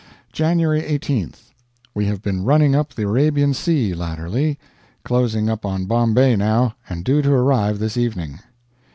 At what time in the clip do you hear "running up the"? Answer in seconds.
2.43-3.03